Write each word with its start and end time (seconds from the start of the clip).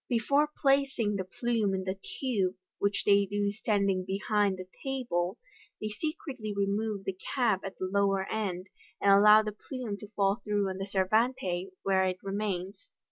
Before 0.09 0.49
placing 0.59 1.17
the 1.17 1.23
plume 1.23 1.75
in 1.75 1.83
the 1.83 1.93
tube, 2.19 2.55
which 2.79 3.03
they 3.05 3.27
do 3.27 3.51
standing 3.51 4.03
behind 4.03 4.57
the 4.57 4.65
table, 4.83 5.37
they 5.79 5.89
secretly 5.89 6.51
remove 6.57 7.03
the 7.03 7.13
cap 7.35 7.61
at 7.63 7.77
the 7.77 7.85
lower 7.85 8.25
end, 8.27 8.65
and 8.99 9.11
allow 9.11 9.43
the 9.43 9.51
plume 9.51 9.97
to 9.99 10.09
fall 10.15 10.37
through 10.43 10.67
on 10.69 10.77
the 10.79 10.87
servante, 10.87 11.69
where 11.83 12.03
it 12.05 12.17
remains. 12.23 12.89